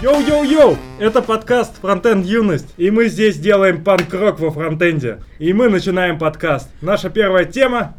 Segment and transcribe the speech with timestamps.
[0.00, 0.76] Йоу-йоу-йоу!
[1.00, 5.18] Это подкаст «Фронтенд Юность», и мы здесь делаем панк-рок во фронтенде.
[5.40, 6.70] И мы начинаем подкаст.
[6.80, 7.96] Наша первая тема...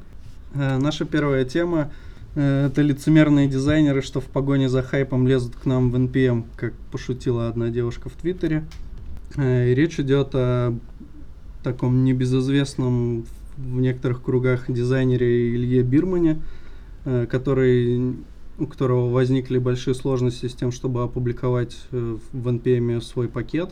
[0.55, 1.91] Э, наша первая тема
[2.35, 6.71] э, это лицемерные дизайнеры, что в погоне за хайпом лезут к нам в NPM, как
[6.89, 8.63] пошутила одна девушка в Твиттере.
[9.35, 10.73] Э, и речь идет о
[11.63, 13.25] таком небезызвестном
[13.57, 16.41] в некоторых кругах дизайнере Илье Бирмане,
[17.03, 18.15] э, который
[18.59, 23.71] у которого возникли большие сложности с тем, чтобы опубликовать э, в NPM свой пакет.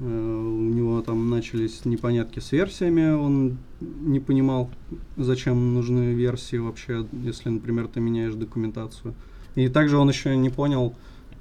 [0.00, 4.70] Э, у него там начались непонятки с версиями, он не понимал,
[5.16, 9.14] зачем нужны версии вообще, если, например, ты меняешь документацию.
[9.54, 10.94] И также он еще не понял,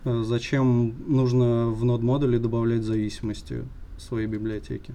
[0.03, 3.63] э, зачем нужно в нод модуле добавлять зависимости
[3.97, 4.93] в своей библиотеке.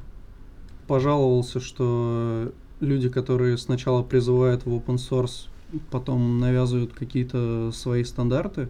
[0.86, 5.48] Пожаловался, что люди, которые сначала призывают в open source
[5.90, 8.68] потом навязывают какие-то свои стандарты.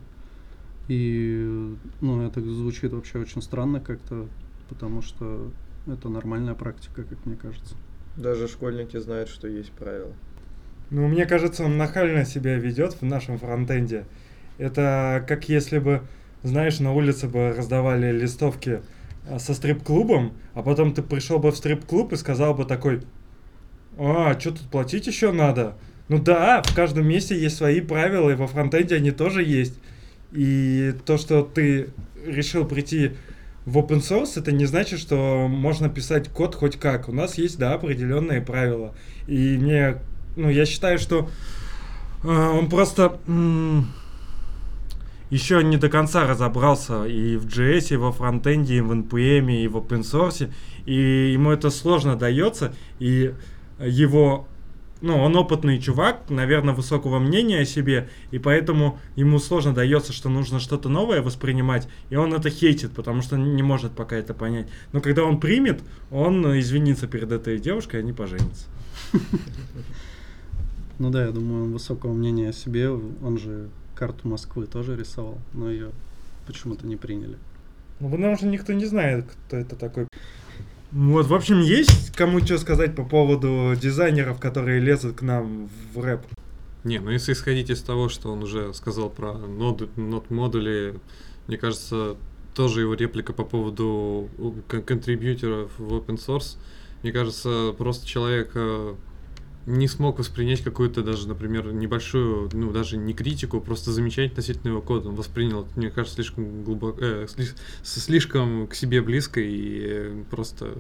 [0.89, 4.27] И, ну, это звучит вообще очень странно как-то,
[4.69, 5.51] потому что
[5.87, 7.75] это нормальная практика, как мне кажется.
[8.17, 10.13] Даже школьники знают, что есть правила.
[10.91, 14.05] Ну, мне кажется, он нахально себя ведет в нашем фронтенде.
[14.59, 16.03] Это как если бы,
[16.43, 18.83] знаешь, на улице бы раздавали листовки
[19.29, 23.03] а, со стрип-клубом, а потом ты пришел бы в стрип-клуб и сказал бы такой,
[23.99, 25.77] а, что тут платить еще надо?
[26.09, 29.75] Ну да, в каждом месте есть свои правила, и во фронтенде они тоже есть.
[30.33, 31.91] И то, что ты
[32.25, 33.13] решил прийти
[33.65, 37.09] в open source, это не значит, что можно писать код хоть как.
[37.09, 38.95] У нас есть, да, определенные правила.
[39.27, 39.97] И мне,
[40.37, 41.29] ну, я считаю, что
[42.23, 43.81] э, он просто э,
[45.31, 49.67] еще не до конца разобрался и в JS, и во фронтенде, и в NPM, и
[49.67, 50.49] в open source.
[50.85, 52.73] И ему это сложно дается.
[53.01, 53.35] И
[53.81, 54.47] его
[55.01, 60.29] ну, он опытный чувак, наверное, высокого мнения о себе, и поэтому ему сложно дается, что
[60.29, 64.69] нужно что-то новое воспринимать, и он это хейтит, потому что не может пока это понять.
[64.93, 68.67] Но когда он примет, он извинится перед этой девушкой, и они поженятся.
[70.99, 75.37] Ну да, я думаю, он высокого мнения о себе, он же карту Москвы тоже рисовал,
[75.53, 75.91] но ее
[76.47, 77.37] почему-то не приняли.
[78.01, 80.07] Ну, потому что никто не знает, кто это такой.
[80.93, 86.01] Вот, в общем, есть кому что сказать по поводу дизайнеров, которые лезут к нам в
[86.01, 86.21] рэп?
[86.85, 90.95] Не, ну если исходить из того, что он уже сказал про нод, нод модули,
[91.49, 92.17] мне кажется,
[92.55, 94.29] тоже его реплика по поводу
[94.69, 96.57] контрибьюторов в open source,
[97.03, 98.95] мне кажется, просто человек э,
[99.67, 104.81] не смог воспринять какую-то даже, например, небольшую, ну, даже не критику, просто замечать относительно его
[104.81, 105.09] кода.
[105.09, 107.27] Он воспринял, мне кажется, слишком глубоко, э,
[107.83, 110.75] слишком к себе близко и э, просто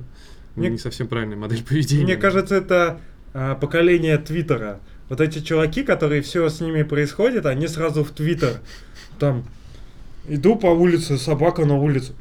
[0.54, 2.04] мне, не совсем правильная модель поведения.
[2.04, 3.00] Мне кажется, это
[3.34, 4.80] э, поколение Твиттера.
[5.08, 8.60] Вот эти чуваки, которые все с ними происходит, они сразу в Твиттер.
[9.18, 9.44] Там,
[10.28, 12.12] иду по улице, собака на улице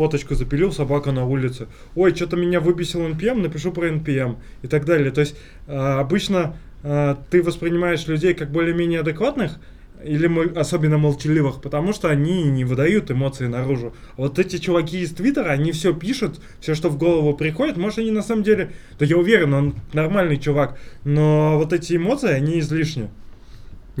[0.00, 1.66] фоточку запилил, собака на улице.
[1.94, 5.10] Ой, что-то меня выбесил NPM, напишу про NPM и так далее.
[5.10, 9.58] То есть э, обычно э, ты воспринимаешь людей как более-менее адекватных,
[10.02, 13.92] или мы, особенно молчаливых, потому что они не выдают эмоции наружу.
[14.16, 18.10] Вот эти чуваки из Твиттера, они все пишут, все, что в голову приходит, может, они
[18.10, 23.10] на самом деле, да я уверен, он нормальный чувак, но вот эти эмоции, они излишни.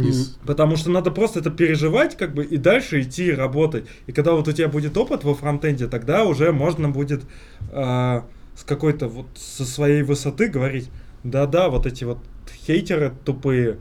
[0.08, 0.36] Из...
[0.46, 3.86] Потому что надо просто это переживать, как бы, и дальше идти работать.
[4.06, 7.22] И когда вот у тебя будет опыт во фронтенде, тогда уже можно будет
[7.72, 8.22] э,
[8.54, 10.90] с какой-то вот со своей высоты говорить,
[11.24, 12.18] да-да, вот эти вот
[12.66, 13.78] хейтеры тупые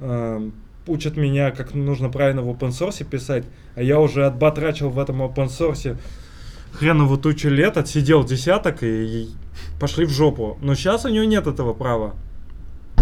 [0.00, 0.50] э,
[0.86, 5.22] учат меня, как нужно правильно в open source писать, а я уже отбатрачил в этом
[5.22, 5.96] open source
[6.72, 9.28] хренову тучу лет, отсидел десяток и
[9.80, 10.58] пошли в жопу.
[10.60, 12.14] Но сейчас у него нет этого права.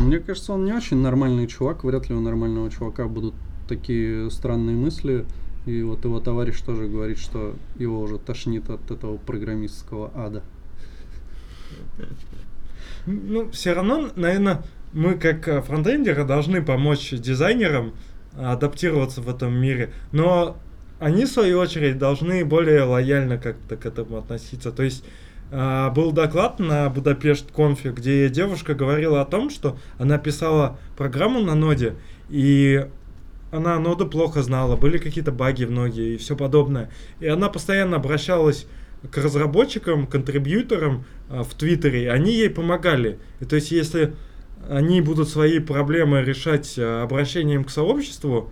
[0.03, 1.85] Мне кажется, он не очень нормальный чувак.
[1.85, 3.35] Вряд ли у нормального чувака будут
[3.69, 5.25] такие странные мысли.
[5.65, 10.43] И вот его товарищ тоже говорит, что его уже тошнит от этого программистского ада.
[13.07, 17.95] Ну, все равно, наверное, мы как э, фронтендеры должны помочь дизайнерам
[18.37, 19.93] адаптироваться в этом мире.
[20.11, 20.57] Но
[20.99, 24.73] они, в свою очередь, должны более лояльно как-то к этому относиться.
[24.73, 25.05] То есть
[25.53, 31.55] был доклад на Будапешт Конфе, где девушка говорила о том, что она писала программу на
[31.55, 31.95] ноде,
[32.31, 32.87] и
[33.53, 36.91] она ноду плохо знала, были какие-то баги в ноде и все подобное.
[37.21, 38.67] И она постоянно обращалась
[39.11, 43.19] к разработчикам, контрибьюторам а, в Твиттере, они ей помогали.
[43.41, 44.15] И то есть, если
[44.71, 48.51] они будут свои проблемы решать а, обращением к сообществу,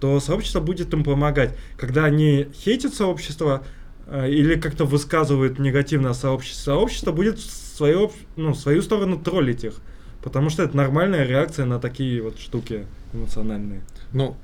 [0.00, 1.56] то сообщество будет им помогать.
[1.78, 3.64] Когда они хейтят сообщество,
[4.10, 9.74] или как-то высказывают негативно о сообществе, сообщество будет свою, ну, свою сторону троллить их.
[10.22, 13.82] Потому что это нормальная реакция на такие вот штуки эмоциональные.
[14.12, 14.36] Ну,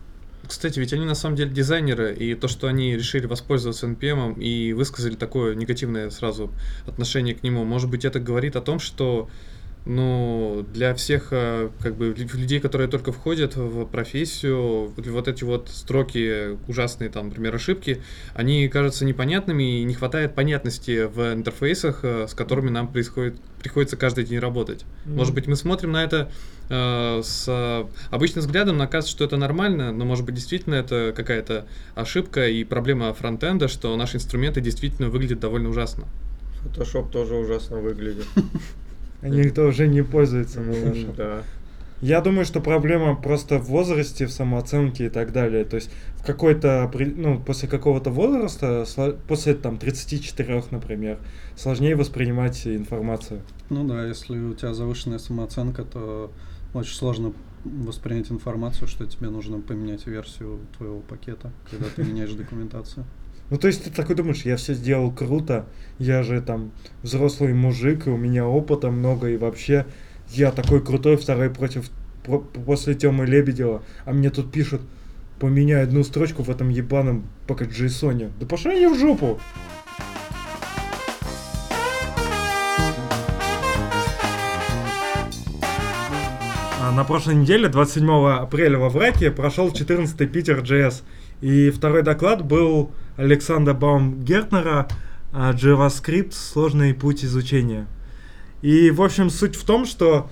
[0.46, 4.72] Кстати, ведь они на самом деле дизайнеры, и то, что они решили воспользоваться NPM и
[4.72, 6.50] высказали такое негативное сразу
[6.86, 9.28] отношение к нему, может быть, это говорит о том, что
[9.88, 15.70] ну, для всех э, как бы людей, которые только входят в профессию, вот эти вот
[15.70, 18.02] строки ужасные, там, например, ошибки,
[18.34, 23.96] они кажутся непонятными и не хватает понятности в интерфейсах, э, с которыми нам происходит, приходится
[23.96, 24.84] каждый день работать.
[25.06, 25.14] Mm.
[25.14, 26.30] Может быть, мы смотрим на это
[26.68, 31.66] э, с обычным взглядом, нам кажется, что это нормально, но может быть действительно это какая-то
[31.94, 36.04] ошибка и проблема фронтенда, что наши инструменты действительно выглядят довольно ужасно.
[36.62, 38.26] Photoshop тоже ужасно выглядит.
[39.20, 40.60] Они никто уже не пользуется.
[40.60, 41.42] Ну, да.
[42.00, 45.64] Я думаю, что проблема просто в возрасте, в самооценке и так далее.
[45.64, 48.84] То есть в какой-то, ну, после какого-то возраста,
[49.26, 51.18] после там 34, например,
[51.56, 53.40] сложнее воспринимать информацию.
[53.68, 56.30] Ну да, если у тебя завышенная самооценка, то
[56.72, 57.32] очень сложно
[57.64, 63.04] воспринять информацию, что тебе нужно поменять версию твоего пакета, когда ты меняешь документацию.
[63.50, 65.66] Ну, то есть ты такой думаешь, я все сделал круто,
[65.98, 66.70] я же там
[67.02, 69.86] взрослый мужик, и у меня опыта много, и вообще
[70.28, 71.88] я такой крутой второй против
[72.66, 74.82] после Тёмы Лебедева, а мне тут пишут,
[75.40, 78.30] поменяй одну строчку в этом ебаном пока JSON.
[78.38, 79.40] Да пошли они в жопу!
[86.80, 91.02] А на прошлой неделе, 27 апреля во Враке, прошел 14-й Питер JS.
[91.40, 94.88] И второй доклад был Александра Баумгертнера
[95.32, 97.86] JavaScript «Сложный путь изучения».
[98.62, 100.30] И, в общем, суть в том, что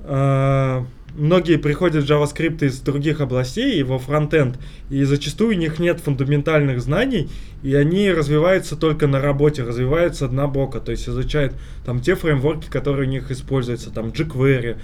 [0.00, 0.84] э,
[1.14, 4.58] многие приходят в JavaScript из других областей во фронтенд,
[4.90, 7.28] и зачастую у них нет фундаментальных знаний,
[7.62, 13.08] и они развиваются только на работе, развиваются однобоко, то есть изучают там те фреймворки, которые
[13.08, 14.78] у них используются, там jQuery,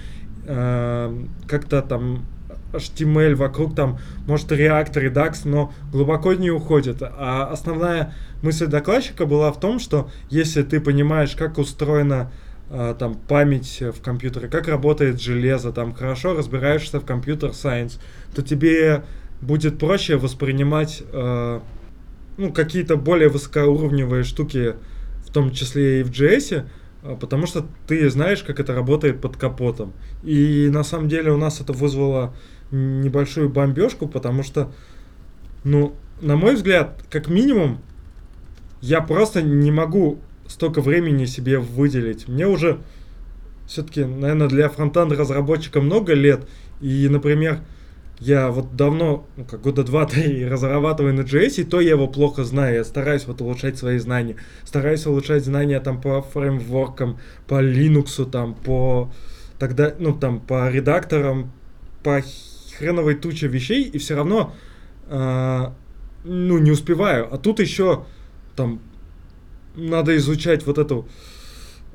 [0.45, 2.25] э, как-то там
[2.77, 7.01] HTML, вокруг там, может, React, Redux, но глубоко не уходит.
[7.01, 12.31] А основная мысль докладчика была в том, что если ты понимаешь, как устроена
[12.69, 17.99] э, там память в компьютере, как работает железо, там хорошо разбираешься в компьютер сайенс,
[18.35, 19.03] то тебе
[19.41, 21.59] будет проще воспринимать э,
[22.37, 24.75] ну, какие-то более высокоуровневые штуки,
[25.25, 26.65] в том числе и в JS,
[27.03, 29.93] э, потому что ты знаешь, как это работает под капотом.
[30.23, 32.33] И на самом деле у нас это вызвало
[32.75, 34.71] небольшую бомбежку, потому что,
[35.63, 37.79] ну, на мой взгляд, как минимум,
[38.81, 42.27] я просто не могу столько времени себе выделить.
[42.27, 42.79] Мне уже
[43.67, 46.47] все-таки, наверное, для фронтенда разработчика много лет.
[46.81, 47.61] И, например,
[48.19, 52.43] я вот давно, ну, как года два-три разрабатываю на JS, и то я его плохо
[52.43, 52.75] знаю.
[52.75, 54.35] Я стараюсь вот улучшать свои знания.
[54.63, 59.11] Стараюсь улучшать знания там по фреймворкам, по Linux, там, по
[59.59, 61.51] тогда, ну, там, по редакторам,
[62.03, 62.21] по
[62.77, 64.53] хреновой туча вещей, и все равно,
[65.07, 65.65] э,
[66.23, 67.33] ну, не успеваю.
[67.33, 68.05] А тут еще
[68.55, 68.79] там
[69.75, 71.07] надо изучать вот эту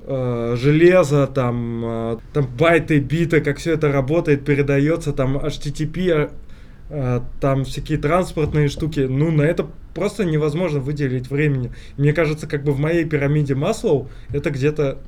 [0.05, 6.31] э, железо, там, э, там байты, биты, как все это работает, передается, там HTTP,
[6.91, 9.01] э, там всякие транспортные штуки.
[9.01, 11.73] Ну, на это просто невозможно выделить времени.
[11.97, 14.99] Мне кажется, как бы в моей пирамиде Маслоу это где-то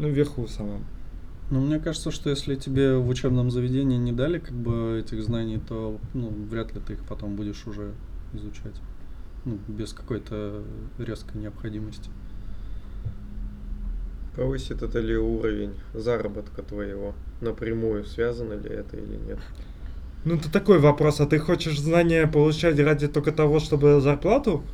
[0.00, 0.84] наверху самом.
[1.52, 5.60] Ну, мне кажется, что если тебе в учебном заведении не дали как бы этих знаний,
[5.68, 7.92] то ну, вряд ли ты их потом будешь уже
[8.32, 8.72] изучать.
[9.44, 10.62] Ну, без какой-то
[10.96, 12.08] резкой необходимости.
[14.34, 17.12] Повысит это ли уровень заработка твоего?
[17.42, 19.38] Напрямую связано ли это или нет?
[20.24, 21.20] Ну, это такой вопрос.
[21.20, 24.64] А ты хочешь знания получать ради только того, чтобы зарплату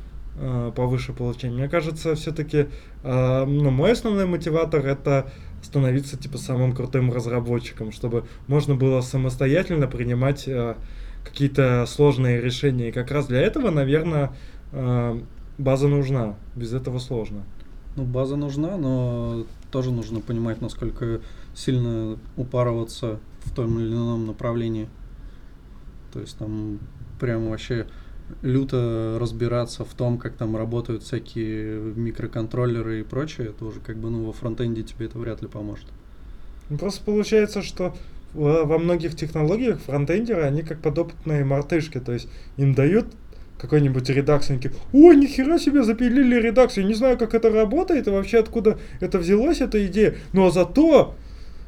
[0.75, 1.53] повыше получать?
[1.53, 2.69] Мне кажется, все-таки
[3.03, 5.31] э, ну, мой основной мотиватор это
[5.63, 10.77] становиться типа самым крутым разработчиком, чтобы можно было самостоятельно принимать э,
[11.25, 12.89] какие-то сложные решения.
[12.89, 14.33] И как раз для этого, наверное,
[14.73, 15.21] э,
[15.59, 16.37] база нужна.
[16.55, 17.45] Без этого сложно.
[17.97, 21.21] Ну, база нужна, но тоже нужно понимать, насколько
[21.55, 24.89] сильно упарываться в том или ином направлении.
[26.13, 26.79] То есть там
[27.19, 27.87] прям вообще
[28.43, 34.11] люто разбираться в том, как там работают всякие микроконтроллеры и прочее, это уже как бы,
[34.11, 35.87] ну, во фронтенде тебе это вряд ли поможет.
[36.71, 37.95] Ну, просто получается, что
[38.35, 43.07] во многих технологиях фронтендеры, они как подопытные мартышки, то есть им дают
[43.59, 48.07] какой-нибудь редакс, они такие, ой, нихера себе, запилили редакс, я не знаю, как это работает,
[48.07, 51.15] и вообще откуда это взялось, эта идея, но зато,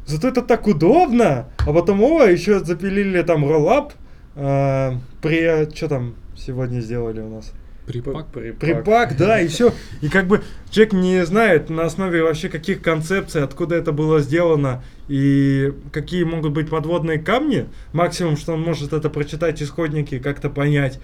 [0.06, 3.94] зато это так удобно, а потом, о, еще запилили там роллап,
[4.36, 7.52] э, при, что там, сегодня сделали у нас?
[7.86, 8.26] Припак.
[8.28, 8.60] Припак.
[8.60, 9.72] Припак, да, и все.
[10.00, 14.84] И как бы человек не знает на основе вообще каких концепций, откуда это было сделано
[15.08, 17.66] и какие могут быть подводные камни.
[17.92, 21.00] Максимум, что он может это прочитать исходники и как-то понять.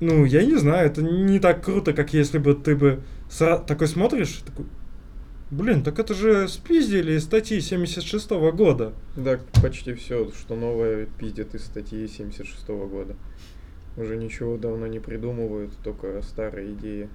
[0.00, 3.86] Ну, я не знаю, это не так круто, как если бы ты бы сра- такой
[3.88, 4.66] смотришь, такой,
[5.50, 8.92] блин, так это же спиздили из статьи 76 года.
[9.16, 13.16] Да, почти все, что новое пиздят из статьи 76 года.
[13.96, 17.08] Уже ничего давно не придумывают, только старые идеи.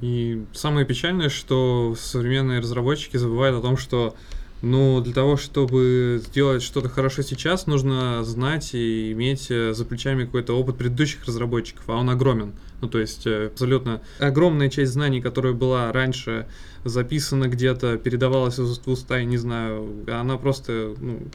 [0.00, 4.14] И самое печальное, что современные разработчики забывают о том, что
[4.60, 10.24] ну, для того, чтобы сделать что-то хорошо сейчас, нужно знать и иметь э, за плечами
[10.24, 12.52] какой-то опыт предыдущих разработчиков, а он огромен.
[12.80, 16.46] Ну, то есть, э, абсолютно огромная часть знаний, которая была раньше
[16.84, 21.26] записана где-то, передавалась из уст в уста, я не знаю, она просто, ну,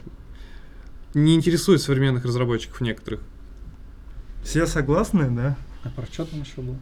[1.12, 3.20] не интересует современных разработчиков некоторых.
[4.42, 5.56] Все согласны, да?
[5.84, 6.76] А про что там еще было?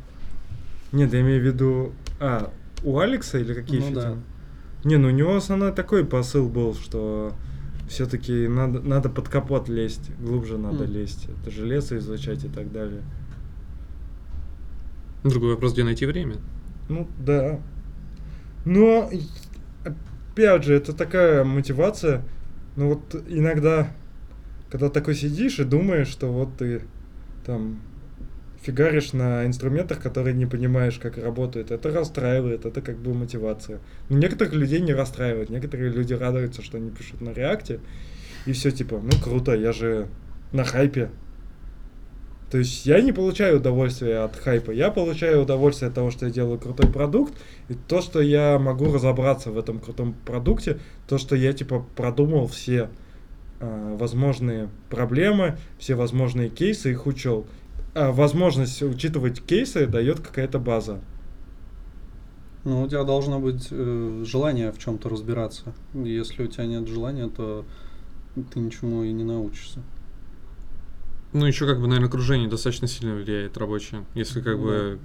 [0.93, 1.93] Нет, я имею в виду...
[2.21, 2.53] А,
[2.85, 4.17] у Алекса или какие Ну еще да.
[4.85, 7.33] Не, ну у него основной такой посыл был, что
[7.89, 10.91] все-таки надо, надо под капот лезть, глубже надо М.
[10.93, 13.03] лезть, это железо изучать и так далее.
[15.25, 16.37] Другой вопрос, где найти время.
[16.89, 17.61] Ну да.
[18.65, 19.11] Но
[19.85, 22.23] опять же, это такая мотивация.
[22.77, 23.93] Ну вот иногда,
[24.71, 26.83] когда такой сидишь и думаешь, что вот ты
[27.45, 27.81] там
[28.63, 33.81] фигаришь на инструментах, которые не понимаешь, как работают, это расстраивает, это как бы мотивация.
[34.09, 37.81] Но некоторых людей не расстраивает, некоторые люди радуются, что они пишут на реакте,
[38.47, 40.09] и все типа, ну круто, я же
[40.53, 41.11] на хайпе.
[42.53, 46.31] То есть я не получаю удовольствия от хайпа, я получаю удовольствие от того, что я
[46.31, 47.33] делаю крутой продукт,
[47.71, 50.79] и то, что я могу разобраться в этом крутом продукте,
[51.09, 52.91] то, что я типа продумал все
[53.59, 57.47] а, возможные проблемы, все возможные кейсы, их учел.
[57.95, 61.01] А возможность учитывать кейсы дает какая-то база.
[62.65, 65.73] Ну, у тебя должно быть э, желание в чем-то разбираться.
[65.95, 67.65] Если у тебя нет желания, то
[68.53, 69.81] ты ничему и не научишься.
[71.33, 74.05] Ну, еще как бы, наверное, окружение достаточно сильно влияет рабочее.
[74.15, 74.99] Если как Ну бы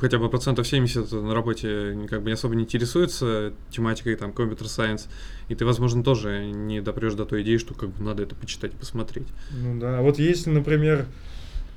[0.00, 4.68] хотя бы процентов 70 на работе как бы не особо не интересуется тематикой там компьютер
[4.68, 5.08] сайенс,
[5.48, 8.72] и ты, возможно, тоже не допрешь до той идеи, что как бы надо это почитать
[8.74, 9.26] и посмотреть.
[9.50, 11.06] Ну да, вот если, например,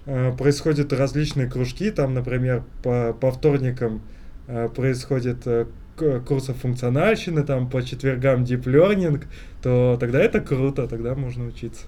[0.05, 4.01] э, происходят различные кружки, там, например, по, по вторникам
[4.47, 5.65] э, происходят э,
[5.95, 9.23] к- курсы функциональщины, там по четвергам deep learning,
[9.61, 11.85] то тогда это круто, тогда можно учиться.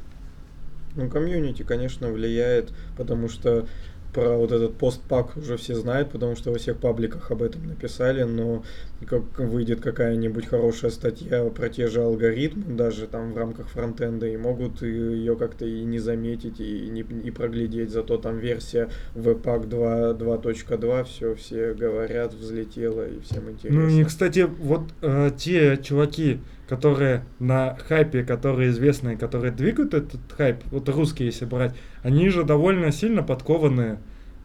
[1.00, 3.66] Ну, комьюнити, конечно, влияет, потому что
[4.14, 8.24] про вот этот постпак уже все знают, потому что во всех пабликах об этом написали,
[8.24, 8.64] но
[9.08, 14.36] как выйдет какая-нибудь хорошая статья про те же алгоритмы, даже там в рамках фронтенда, и
[14.36, 21.04] могут ее как-то и не заметить, и не и проглядеть, зато там версия 2, 2.2,
[21.06, 23.82] все, все говорят, взлетела, и всем интересно.
[23.82, 26.40] Ну и, кстати, вот э, те чуваки,
[26.70, 32.44] которые на хайпе, которые известные, которые двигают этот хайп, вот русские, если брать, они же
[32.44, 33.98] довольно сильно подкованы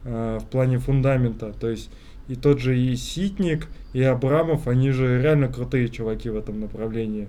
[0.05, 1.53] э, в плане фундамента.
[1.53, 1.91] То есть
[2.27, 7.29] и тот же и Ситник, и Абрамов, они же реально крутые чуваки в этом направлении.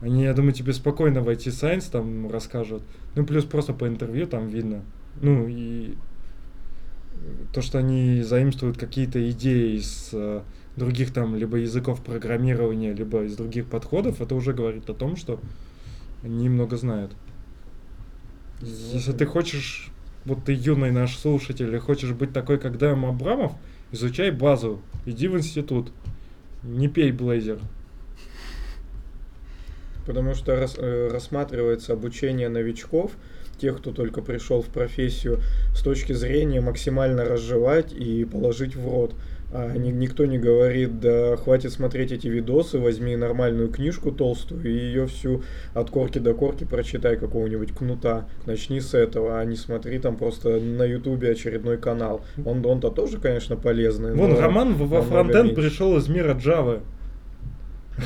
[0.00, 2.82] Они, я думаю, тебе спокойно в IT Science там расскажут.
[3.14, 4.82] Ну, плюс просто по интервью там видно.
[5.20, 5.94] Ну, и
[7.52, 10.40] то, что они заимствуют какие-то идеи из э,
[10.76, 15.40] других там либо языков программирования, либо из других подходов, это уже говорит о том, что
[16.22, 17.12] они много знают.
[18.60, 19.90] Если ты хочешь,
[20.24, 23.52] вот ты юный наш слушатель, и хочешь быть такой, как Дэм Абрамов,
[23.92, 25.92] изучай базу, иди в институт,
[26.62, 27.60] не пей блейзер.
[30.06, 33.12] Потому что рас- э, рассматривается обучение новичков,
[33.58, 35.40] тех, кто только пришел в профессию,
[35.74, 39.14] с точки зрения максимально разжевать и положить в рот.
[39.52, 44.72] А ни- никто не говорит, да хватит смотреть эти видосы, возьми нормальную книжку толстую и
[44.72, 48.28] ее всю от корки до корки прочитай какого-нибудь кнута.
[48.44, 52.22] Начни с этого, а не смотри там просто на ютубе очередной канал.
[52.44, 54.14] Он, он-то тоже, конечно, полезный.
[54.14, 56.82] Вон, но Роман во фронтенд пришел из мира Java.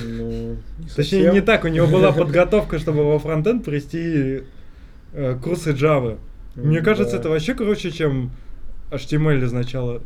[0.06, 1.34] Ну, не Точнее, совсем.
[1.34, 4.42] не так, у него была подготовка, чтобы во фронтенд прийти
[5.14, 6.18] э, курсы Java.
[6.54, 7.20] Мне кажется, Да.
[7.20, 8.30] это вообще круче, чем
[8.90, 10.02] HTML изначала,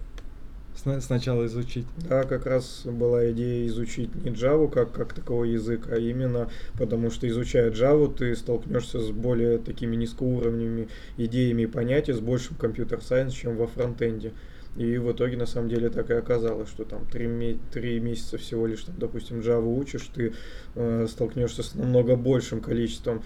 [0.74, 1.86] сначала изучить.
[2.08, 7.10] Да, как раз была идея изучить не Java как, как таковой язык, а именно потому
[7.10, 13.32] что изучая Java, ты столкнешься с более такими низкоуровневыми идеями и понятиями, с большим компьютер-сайенс,
[13.32, 14.32] чем во фронтенде.
[14.76, 18.66] И в итоге, на самом деле, так и оказалось, что там три, три месяца всего
[18.66, 20.34] лишь, там, допустим, Java учишь, ты
[20.74, 23.22] э, столкнешься с намного большим количеством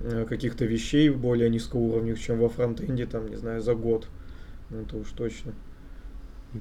[0.00, 4.08] э, каких-то вещей более низкоуровневых, чем во фронтенде, там, не знаю, за год.
[4.70, 5.52] Ну, это уж точно.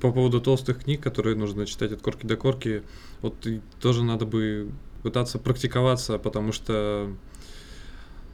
[0.01, 2.83] По поводу толстых книг, которые нужно читать от корки до корки,
[3.21, 3.35] вот
[3.79, 4.69] тоже надо бы
[5.01, 7.09] пытаться практиковаться, потому что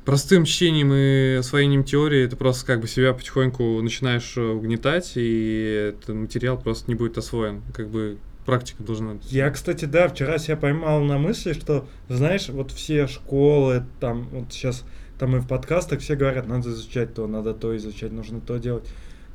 [0.05, 5.93] простым чтением и освоением теории ты просто как бы себя потихоньку начинаешь э, угнетать, и
[5.93, 7.61] этот материал просто не будет освоен.
[7.73, 9.17] Как бы практика должна...
[9.29, 14.51] Я, кстати, да, вчера себя поймал на мысли, что, знаешь, вот все школы, там, вот
[14.51, 14.83] сейчас,
[15.17, 18.85] там и в подкастах все говорят, надо изучать то, надо то изучать, нужно то делать.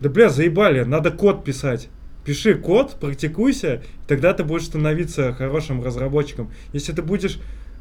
[0.00, 1.88] Да, бля, заебали, надо код писать.
[2.28, 6.50] Пиши код, практикуйся, тогда ты будешь становиться хорошим разработчиком.
[6.74, 7.40] Если ты будешь,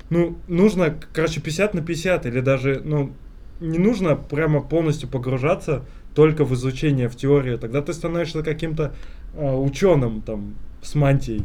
[0.10, 3.12] ну, нужно, короче, 50 на 50, или даже, ну,
[3.60, 5.84] не нужно прямо полностью погружаться
[6.16, 7.58] только в изучение, в теорию.
[7.58, 8.96] Тогда ты становишься каким-то
[9.34, 11.44] э, ученым, там, с мантией.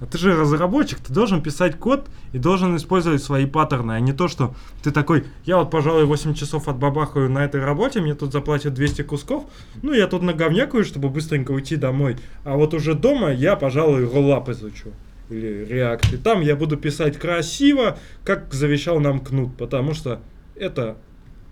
[0.00, 4.14] А ты же разработчик, ты должен писать код и должен использовать свои паттерны, а не
[4.14, 8.32] то, что ты такой, я вот, пожалуй, 8 часов отбабахаю на этой работе, мне тут
[8.32, 9.44] заплатят 200 кусков,
[9.82, 14.48] ну, я тут наговнякаю, чтобы быстренько уйти домой, а вот уже дома я, пожалуй, роллап
[14.48, 14.88] изучу
[15.28, 20.20] или React, и там я буду писать красиво, как завещал нам Кнут, потому что
[20.56, 20.96] это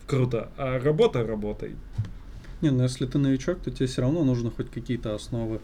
[0.06, 1.76] круто, а работа работой.
[2.60, 5.60] Не, ну если ты новичок, то тебе все равно нужно хоть какие-то основы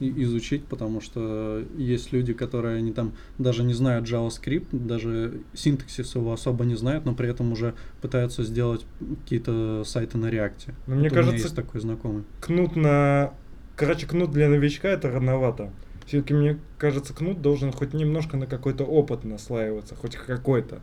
[0.00, 6.32] изучить, потому что есть люди, которые они там даже не знают JavaScript, даже синтаксис его
[6.32, 8.86] особо не знают, но при этом уже пытаются сделать
[9.24, 10.74] какие-то сайты на React.
[10.86, 12.24] Но мне кажется, есть такой знакомый.
[12.40, 13.32] Кнут на...
[13.76, 15.72] Короче, кнут для новичка это рановато.
[16.06, 20.80] Все-таки мне кажется, кнут должен хоть немножко на какой-то опыт наслаиваться, хоть какой-то.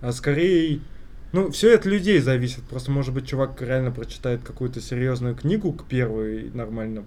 [0.00, 0.80] А скорее
[1.32, 2.64] ну, все от людей зависит.
[2.64, 7.04] Просто, может быть, чувак реально прочитает какую-то серьезную книгу к первой нормально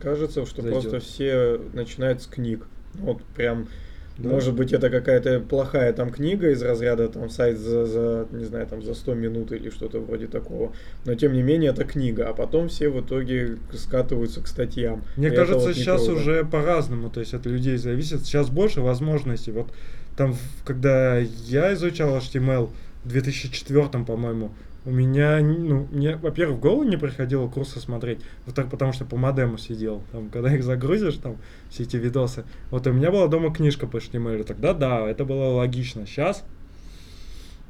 [0.00, 0.82] Кажется, что зайдет.
[0.82, 2.66] просто все начинают с книг.
[2.94, 3.68] Вот прям,
[4.16, 4.30] да.
[4.30, 8.66] может быть, это какая-то плохая там книга из разряда там сайт за, за, не знаю,
[8.66, 10.72] там за 100 минут или что-то вроде такого.
[11.04, 15.04] Но тем не менее это книга, а потом все в итоге скатываются к статьям.
[15.16, 16.20] Мне и кажется, вот сейчас круто.
[16.20, 18.24] уже по-разному, то есть от людей зависит.
[18.24, 19.52] Сейчас больше возможностей.
[19.52, 19.68] Вот
[20.16, 22.70] там, когда я изучал HTML
[23.04, 24.52] в 2004, по-моему,
[24.88, 29.18] у меня, ну, мне, во-первых, в голову не приходило курсы смотреть, во-вторых, потому что по
[29.18, 31.36] модему сидел, там, когда их загрузишь, там,
[31.68, 32.44] все эти видосы.
[32.70, 36.06] Вот у меня была дома книжка по HTML, тогда да, это было логично.
[36.06, 36.42] Сейчас,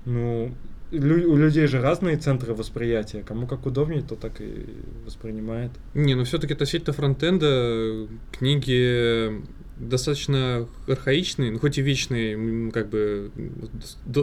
[0.05, 0.53] ну,
[0.92, 4.66] лю- у людей же разные центры восприятия, кому как удобнее, то так и
[5.05, 5.73] воспринимает.
[5.95, 9.42] Не, ну все-таки относительно фронтенда книги
[9.79, 13.31] достаточно архаичный, ну, хоть и вечный, как бы,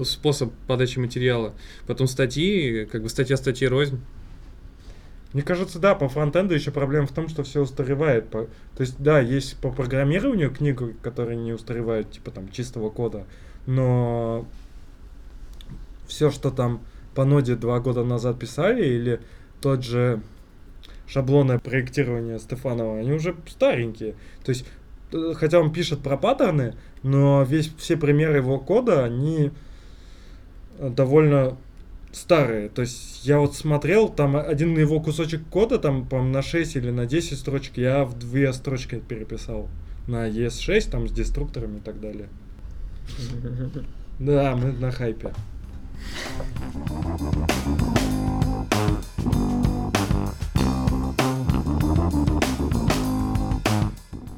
[0.04, 1.54] способ подачи материала.
[1.88, 4.00] Потом статьи, как бы статья статьи рознь.
[5.34, 8.30] Мне кажется, да, по фронтенду еще проблема в том, что все устаревает.
[8.30, 13.26] По, то есть, да, есть по программированию книгу, которые не устаревают, типа там чистого кода,
[13.66, 14.48] но
[16.08, 16.82] все, что там
[17.16, 19.20] по ноде два года назад писали, или
[19.62, 20.22] тот же
[21.08, 24.14] шаблонное проектирование Стефанова, они уже старенькие.
[24.44, 24.66] То есть
[25.36, 29.52] хотя он пишет про паттерны, но весь, все примеры его кода, они
[30.80, 31.58] довольно
[32.12, 32.70] старые.
[32.70, 36.92] То есть я вот смотрел, там один его кусочек кода, там, по на 6 или
[36.92, 39.68] на 10 строчек, я в две строчки переписал.
[40.08, 42.30] На ES6, там, с деструкторами и так далее.
[44.18, 45.34] Да, мы на хайпе.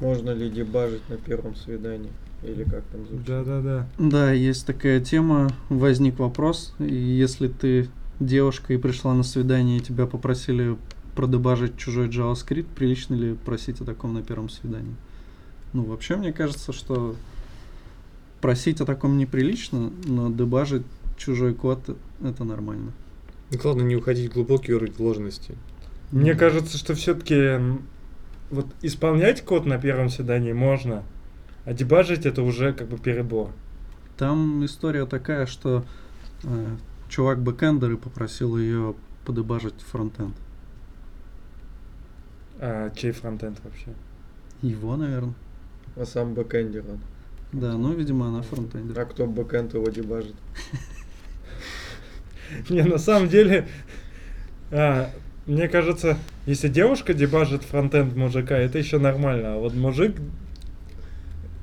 [0.00, 2.10] Можно ли дебажить на первом свидании?
[2.42, 3.26] Или как там звучит?
[3.26, 3.88] Да, да, да.
[3.98, 5.50] Да, есть такая тема.
[5.68, 6.74] Возник вопрос.
[6.78, 7.88] И если ты
[8.20, 10.76] девушка и пришла на свидание, и тебя попросили
[11.16, 14.94] продебажить чужой JavaScript, прилично ли просить о таком на первом свидании?
[15.72, 17.16] Ну, вообще, мне кажется, что
[18.40, 20.84] просить о таком неприлично, но дебажить
[21.16, 21.80] чужой код
[22.22, 22.92] это нормально.
[23.50, 25.54] Ну, главное не уходить в глубокий уровень вложенности.
[26.12, 27.58] Мне кажется, что все-таки
[28.50, 31.04] вот исполнять код на первом свидании можно,
[31.64, 33.50] а дебажить это уже как бы перебор.
[34.16, 35.84] Там история такая, что
[36.42, 36.76] э,
[37.08, 40.34] чувак бэкэндер и попросил ее подебажить фронтенд.
[42.60, 43.94] А чей фронтенд вообще?
[44.62, 45.34] Его, наверное.
[45.96, 47.00] А сам бэкэндер он.
[47.52, 48.98] Да, ну, видимо, она фронтендер.
[48.98, 50.34] А кто бэкэнд его дебажит?
[52.68, 53.68] Не, на самом деле,
[54.70, 55.10] а,
[55.48, 59.54] мне кажется, если девушка дебажит фронтенд мужика, это еще нормально.
[59.54, 60.16] А вот мужик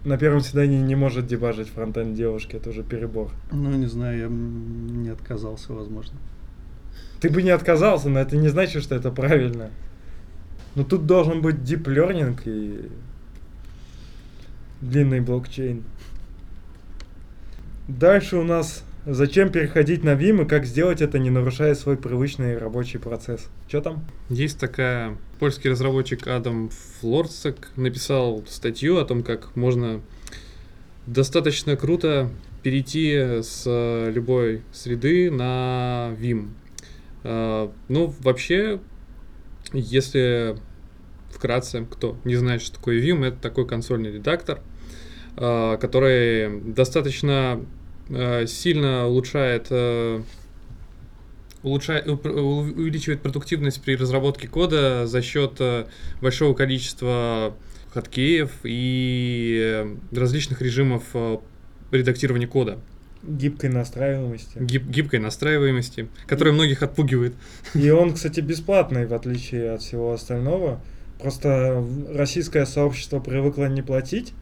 [0.03, 3.31] на первом свидании не может дебажить фронтенд девушки, это уже перебор.
[3.51, 6.17] Ну, не знаю, я не отказался, возможно.
[7.19, 9.69] Ты бы не отказался, но это не значит, что это правильно.
[10.75, 12.89] Но тут должен быть deep learning и
[14.81, 15.83] длинный блокчейн.
[17.87, 22.57] Дальше у нас Зачем переходить на Vim и как сделать это, не нарушая свой привычный
[22.57, 23.49] рабочий процесс?
[23.67, 24.03] Что там?
[24.29, 30.01] Есть такая польский разработчик Адам Флорцек написал статью о том, как можно
[31.05, 32.31] достаточно круто
[32.63, 36.49] перейти с любой среды на Vim.
[37.23, 38.79] А, Ну, вообще,
[39.71, 40.57] если
[41.29, 44.61] вкратце, кто не знает, что такое Vim, это такой консольный редактор,
[45.37, 47.63] а, который достаточно
[48.47, 50.21] сильно улучшает э,
[51.63, 55.85] улучшает, у- увеличивает продуктивность при разработке кода за счет э,
[56.21, 57.55] большого количества
[57.93, 61.37] хаткеев и э, различных режимов э,
[61.91, 62.77] редактирования кода,
[63.23, 64.59] Гибкой настраиваемости.
[64.59, 67.33] гиб- гибкой настраиваемости, которая многих отпугивает.
[67.73, 70.79] И он, кстати, бесплатный, в отличие от всего остального.
[71.19, 74.33] Просто российское сообщество привыкло не платить.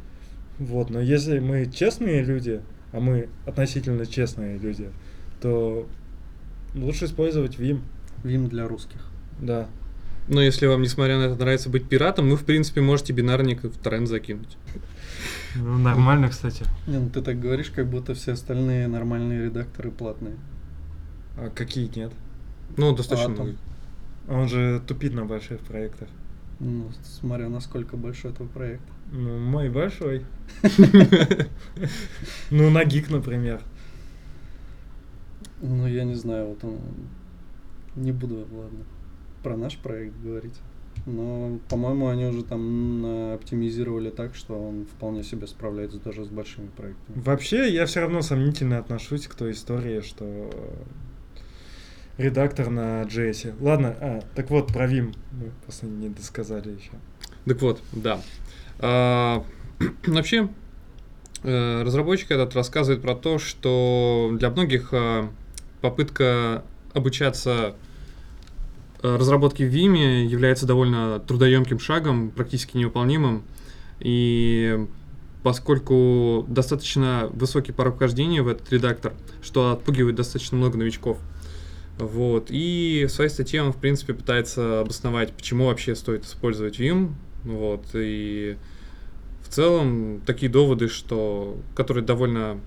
[0.60, 2.60] Вот, но если мы честные люди,
[2.94, 4.90] а мы относительно честные люди,
[5.42, 5.88] то
[6.76, 7.82] лучше использовать Vim.
[8.24, 9.02] Vim для русских.
[9.42, 9.68] Да.
[10.30, 13.78] Но если вам, несмотря на это, нравится быть пиратом, вы, в принципе, можете бинарник в
[13.78, 14.58] тренд закинуть.
[15.56, 16.64] Ну, нормально, кстати.
[16.88, 20.36] Не, ну ты так говоришь, как будто все остальные нормальные редакторы платные.
[21.38, 22.12] А какие нет?
[22.78, 23.46] Ну, достаточно Атом.
[23.46, 23.58] много.
[24.30, 26.08] Он же тупит на больших проектах.
[26.60, 28.84] Ну, смотря насколько большой твой проект.
[29.14, 30.26] Ну, мой большой.
[32.50, 33.62] Ну, на гик, например.
[35.62, 36.80] Ну, я не знаю, вот он...
[37.96, 38.86] Не буду, ладно,
[39.44, 40.60] про наш проект говорить.
[41.06, 46.68] Но, по-моему, они уже там оптимизировали так, что он вполне себе справляется даже с большими
[46.68, 47.22] проектами.
[47.22, 50.50] Вообще, я все равно сомнительно отношусь к той истории, что
[52.18, 53.56] редактор на JS.
[53.62, 56.92] Ладно, а, так вот, про Vim мы просто не досказали еще.
[57.46, 58.20] Так вот, да.
[58.86, 59.46] А,
[60.08, 60.50] вообще,
[61.44, 65.30] э, разработчик этот рассказывает про то, что для многих э,
[65.80, 67.76] попытка обучаться
[69.02, 73.44] э, разработке в Vim является довольно трудоемким шагом, практически невыполнимым.
[74.02, 74.86] И
[75.44, 81.20] поскольку достаточно высокий порог вхождения в этот редактор, что отпугивает достаточно много новичков.
[81.98, 82.48] Вот.
[82.50, 87.14] И в своей статье он, в принципе, пытается обосновать, почему вообще стоит использовать Vim.
[87.46, 87.86] Вот.
[87.94, 88.58] И
[89.54, 92.60] целом такие доводы, что, которые довольно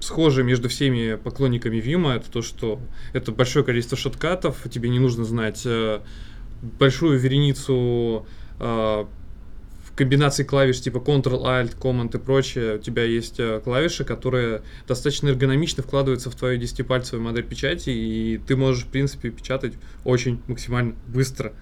[0.00, 2.78] схожи между всеми поклонниками Vim, это то, что
[3.12, 6.00] это большое количество шоткатов, тебе не нужно знать э,
[6.78, 8.26] большую вереницу
[8.60, 9.04] э,
[9.84, 15.28] в комбинации клавиш типа Ctrl-Alt, Command и прочее, у тебя есть э, клавиши, которые достаточно
[15.28, 20.94] эргономично вкладываются в твою 10-пальцевую модель печати, и ты можешь, в принципе, печатать очень максимально
[21.08, 21.54] быстро.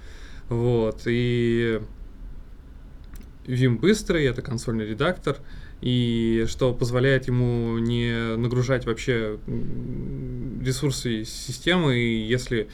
[0.49, 1.81] Вот, и
[3.47, 5.39] Vim быстрый, это консольный редактор,
[5.81, 9.39] и что позволяет ему не нагружать вообще
[10.63, 12.69] ресурсы системы, и если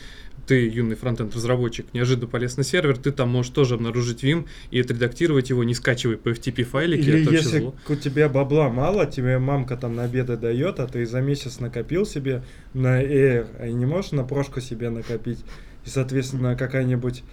[0.46, 4.80] ты, юный фронтенд разработчик, неожиданно полез на сервер, ты там можешь тоже обнаружить Vim и
[4.80, 7.74] отредактировать его, не скачивая по FTP файлики, Или это если зло.
[7.88, 12.06] у тебя бабла мало, тебе мамка там на обеды дает, а ты за месяц накопил
[12.06, 15.40] себе на Air, а и не можешь на прошку себе накопить.
[15.84, 17.24] И, соответственно, какая-нибудь...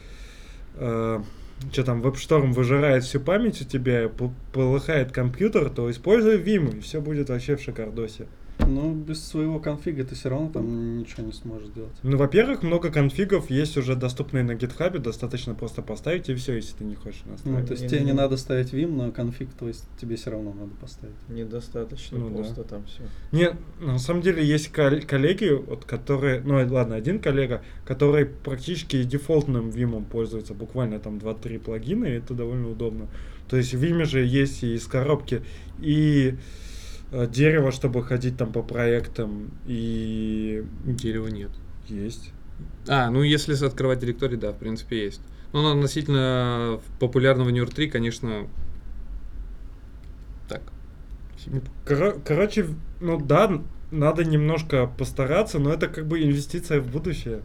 [1.71, 4.09] что там, WebStorm выжирает всю память у тебя,
[4.53, 8.27] полыхает компьютер, то используй Vim, и все будет вообще в шикардосе.
[8.59, 11.91] Ну, без своего конфига ты все равно там ничего не сможешь сделать.
[12.03, 16.73] Ну, во-первых, много конфигов есть уже доступные на GitHub, достаточно просто поставить и все, если
[16.77, 17.67] ты не хочешь Ну, настраивать.
[17.67, 20.53] то есть тебе не не- надо ставить Vim, но конфиг, то есть тебе все равно
[20.53, 21.15] надо поставить.
[21.29, 22.35] Недостаточно Ну да.
[22.37, 23.03] просто там все.
[23.31, 29.03] Нет, на самом деле есть кол- коллеги, вот, которые, ну ладно, один коллега, который практически
[29.03, 33.07] дефолтным Vim пользуется, буквально там 2-3 плагина, и это довольно удобно.
[33.49, 35.41] То есть в Vim же есть и из коробки,
[35.79, 36.35] и
[37.11, 41.51] дерево, чтобы ходить там по проектам, и Дерева нет.
[41.87, 42.31] есть.
[42.87, 45.21] А, ну если открывать директорий, да, в принципе, есть.
[45.53, 48.47] Но ну, относительно популярного Nerd 3, конечно,
[50.49, 50.61] так.
[51.47, 52.67] Ну, коро- короче,
[52.99, 57.41] ну да, надо немножко постараться, но это как бы инвестиция в будущее.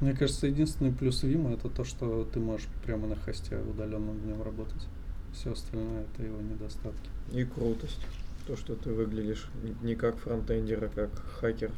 [0.00, 4.26] Мне кажется, единственный плюс Vim это то, что ты можешь прямо на хосте удаленном в
[4.26, 4.88] нем работать.
[5.32, 7.08] Все остальное это его недостатки.
[7.32, 8.00] И крутость.
[8.46, 9.46] То, что ты выглядишь
[9.82, 11.70] не- как фронтендер, а как хакер.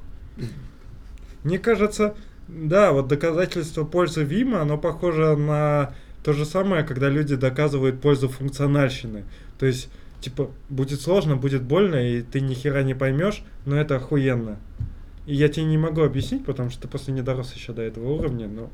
[1.43, 2.15] Мне кажется,
[2.49, 8.29] да, вот доказательство пользы Вима, оно похоже на то же самое, когда люди доказывают пользу
[8.29, 9.25] функциональщины.
[9.59, 13.97] То есть, типа, будет сложно, будет больно, и ты ни хера не поймешь, но это
[13.97, 14.59] охуенно.
[15.27, 18.11] И я тебе не могу объяснить, потому что ты просто не дорос еще до этого
[18.11, 18.71] уровня, но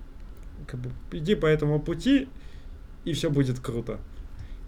[0.67, 2.29] как бы иди по этому пути,
[3.05, 3.99] и все будет круто.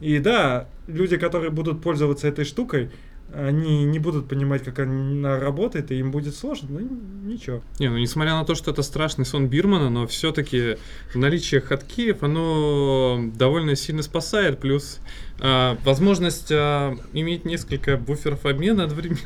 [0.00, 2.90] И да, люди, которые будут пользоваться этой штукой,
[3.34, 6.88] они не будут понимать, как она работает, и им будет сложно, ну
[7.24, 7.62] ничего.
[7.78, 10.76] Не, ну несмотря на то, что это страшный сон Бирмана, но все-таки
[11.14, 15.00] наличие хаткиев, оно довольно сильно спасает, плюс
[15.40, 19.20] а, возможность а, иметь несколько буферов обмена одновременно.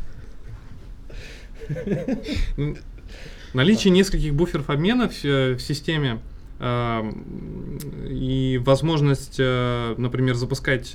[3.54, 6.20] Наличие нескольких буферов обмена в, в системе
[6.58, 7.04] а,
[8.08, 10.94] и возможность, а, например, запускать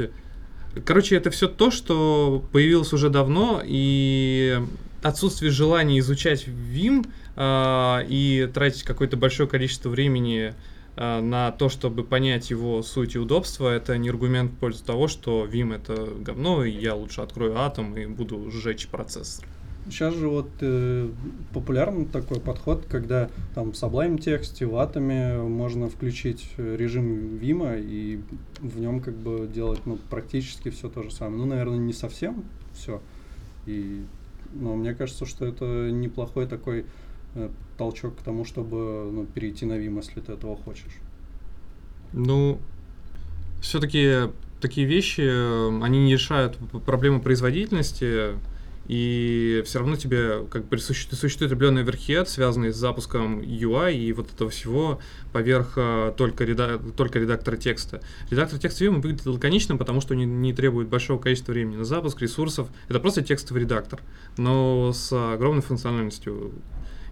[0.85, 4.61] Короче, это все то, что появилось уже давно, и
[5.01, 10.53] отсутствие желания изучать Vim э, и тратить какое-то большое количество времени
[10.95, 15.07] э, на то, чтобы понять его суть и удобство, это не аргумент в пользу того,
[15.09, 19.45] что Vim это говно, и я лучше открою атом и буду сжечь процессор.
[19.91, 21.09] Сейчас же вот э,
[21.53, 28.21] популярный такой подход, когда там в Sublime тексте, в Атоме можно включить режим Вима и
[28.61, 31.37] в нем как бы делать ну, практически все то же самое.
[31.39, 33.01] Ну, наверное, не совсем все.
[33.65, 34.05] И,
[34.53, 36.85] но мне кажется, что это неплохой такой
[37.35, 40.95] э, толчок к тому, чтобы ну, перейти на Vim, если ты этого хочешь.
[42.13, 42.59] Ну,
[43.61, 48.35] все-таки такие вещи, э, они не решают проблему производительности,
[48.87, 54.33] и все равно тебе как бы существует определенный верхед, связанный с запуском UI и вот
[54.33, 54.99] этого всего
[55.31, 58.01] поверх а, только, реда только редактора текста.
[58.29, 62.21] Редактор текста Vim выглядит лаконичным, потому что не, не требует большого количества времени на запуск,
[62.21, 62.67] ресурсов.
[62.89, 64.01] Это просто текстовый редактор,
[64.37, 66.51] но с огромной функциональностью,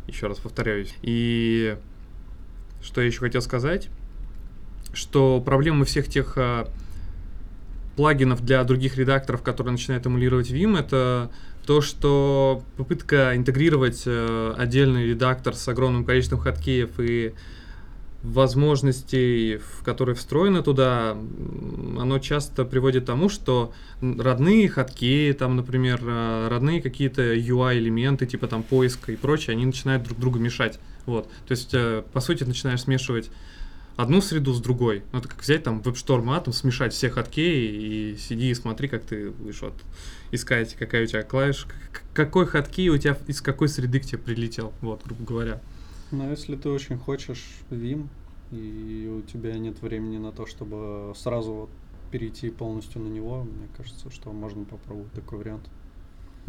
[0.08, 0.96] еще раз повторяюсь.
[1.02, 1.78] И
[2.82, 3.90] что я еще хотел сказать,
[4.94, 6.68] что проблема всех тех а,
[7.96, 11.30] плагинов для других редакторов, которые начинают эмулировать Vim, это
[11.70, 17.36] то, что попытка интегрировать э, отдельный редактор с огромным количеством хаткеев и
[18.24, 26.48] возможностей, которые встроены туда, оно часто приводит к тому, что родные хаткеи, там, например, э,
[26.50, 30.80] родные какие-то UI-элементы, типа там поиска и прочее, они начинают друг другу мешать.
[31.06, 31.30] Вот.
[31.48, 33.30] То есть, э, по сути, начинаешь смешивать
[34.00, 35.04] одну среду с другой.
[35.12, 39.04] Ну, это как взять там WebStorm Atom, смешать все хаткеи и сиди и смотри, как
[39.04, 39.74] ты будешь вот
[40.32, 41.68] искать, какая у тебя клавиша,
[42.14, 45.62] какой хаткей у тебя из какой среды к тебе прилетел, вот, грубо говоря.
[46.12, 48.08] Но если ты очень хочешь Vim,
[48.52, 51.70] и у тебя нет времени на то, чтобы сразу вот
[52.10, 55.70] перейти полностью на него, мне кажется, что можно попробовать такой вариант.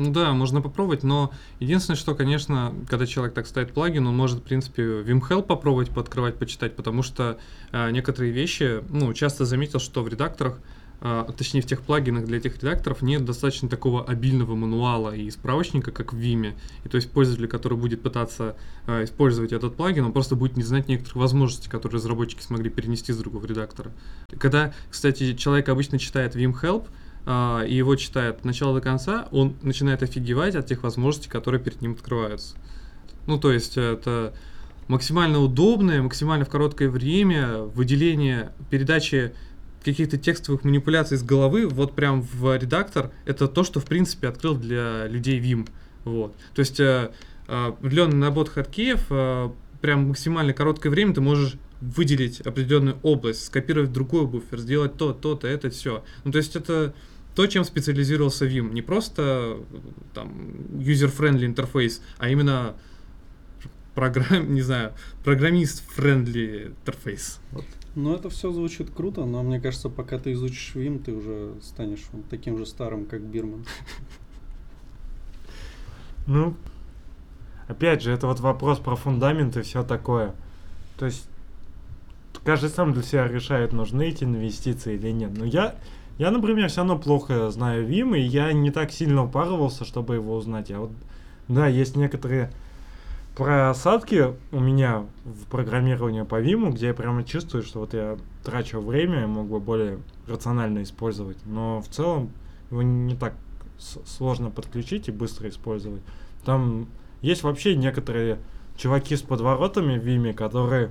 [0.00, 4.38] Ну да, можно попробовать, но единственное, что, конечно, когда человек так ставит плагин, он может,
[4.38, 7.38] в принципе, VimHelp попробовать пооткрывать, почитать, потому что
[7.70, 10.58] э, некоторые вещи, ну, часто заметил, что в редакторах,
[11.02, 15.92] э, точнее в тех плагинах для этих редакторов нет достаточно такого обильного мануала и справочника,
[15.92, 16.54] как в Vim.
[16.84, 20.62] И то есть пользователь, который будет пытаться э, использовать этот плагин, он просто будет не
[20.62, 23.92] знать некоторых возможностей, которые разработчики смогли перенести с другого редактора.
[24.38, 26.86] Когда, кстати, человек обычно читает VimHelp,
[27.26, 31.60] а, и его читает от начала до конца, он начинает офигевать от тех возможностей, которые
[31.60, 32.56] перед ним открываются.
[33.26, 34.34] Ну, то есть это
[34.88, 39.32] максимально удобное, максимально в короткое время выделение передачи
[39.84, 44.56] каких-то текстовых манипуляций из головы вот прям в редактор, это то, что в принципе открыл
[44.56, 45.68] для людей Vim.
[46.04, 46.34] Вот.
[46.54, 47.12] То есть э,
[47.48, 53.92] э, определенный набор хаткеев, э, прям максимально короткое время ты можешь выделить определенную область, скопировать
[53.92, 56.04] другой буфер, сделать то, то-то, это все.
[56.24, 56.94] Ну, то есть это
[57.34, 58.72] то, чем специализировался Vim.
[58.72, 59.58] Не просто
[60.14, 60.32] там
[60.72, 62.74] user-friendly интерфейс, а именно
[63.94, 64.92] программ, не знаю,
[65.24, 67.40] программист-friendly интерфейс.
[67.52, 67.64] Вот.
[67.96, 72.04] Ну, это все звучит круто, но мне кажется, пока ты изучишь Vim, ты уже станешь
[72.12, 73.64] вот таким же старым, как Бирман.
[76.26, 76.54] Ну,
[77.66, 80.34] опять же, это вот вопрос про фундамент и все такое.
[80.96, 81.26] То есть,
[82.44, 85.36] каждый сам для себя решает, нужны эти инвестиции или нет.
[85.36, 85.74] Но я,
[86.20, 90.36] я, например, все равно плохо знаю Vim, и я не так сильно упарывался, чтобы его
[90.36, 90.70] узнать.
[90.70, 90.90] А вот,
[91.48, 92.50] да, есть некоторые
[93.34, 98.80] просадки у меня в программировании по Vim, где я прямо чувствую, что вот я трачу
[98.80, 101.38] время и мог бы более рационально использовать.
[101.46, 102.28] Но в целом
[102.70, 103.32] его не так
[103.78, 106.02] сложно подключить и быстро использовать.
[106.44, 106.86] Там
[107.22, 108.36] есть вообще некоторые
[108.76, 110.90] чуваки с подворотами в Vim, которые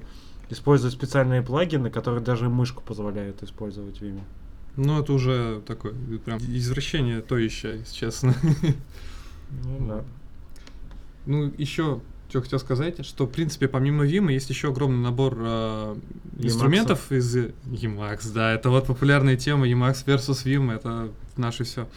[0.49, 4.21] используют специальные плагины, которые даже мышку позволяют использовать в Vim.
[4.75, 8.35] Ну, это уже такое, прям извращение то еще, если честно.
[9.63, 10.03] Ну, да.
[11.25, 15.95] Ну, еще что хотел сказать, что, в принципе, помимо Vim есть еще огромный набор э,
[16.37, 21.87] инструментов из Emacs, да, это вот популярная тема Emacs versus Vim, это наше все.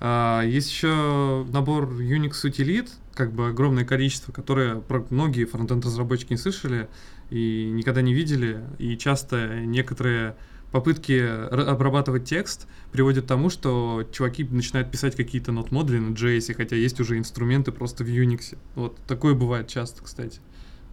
[0.00, 6.38] А, есть еще набор Unix утилит, как бы огромное количество, которые многие фронтенд разработчики не
[6.38, 6.88] слышали
[7.30, 10.34] и никогда не видели, и часто некоторые
[10.72, 16.76] попытки обрабатывать текст приводят к тому, что чуваки начинают писать какие-то нот-модули на JS, хотя
[16.76, 18.56] есть уже инструменты просто в Unix.
[18.74, 20.40] Вот такое бывает часто, кстати.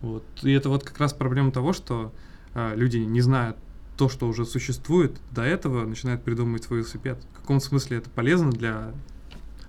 [0.02, 0.24] Вот.
[0.44, 2.12] И это вот как раз проблема того, что
[2.54, 3.58] а, люди не знают
[3.98, 7.18] то, что уже существует, до этого начинают придумывать свой велосипед.
[7.34, 8.94] В каком смысле это полезно для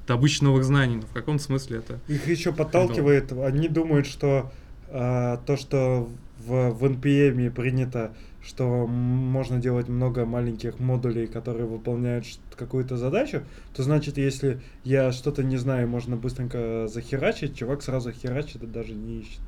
[0.07, 2.01] добычи новых знаний, но в каком смысле это...
[2.09, 4.53] Их еще подталкивает, они думают, что
[4.91, 12.25] то, что в, в NPM принято, что можно делать много маленьких модулей, которые выполняют
[12.57, 13.43] какую-то задачу,
[13.75, 18.95] то значит, если я что-то не знаю, можно быстренько захерачить, чувак сразу херачит и даже
[18.95, 19.41] не ищет.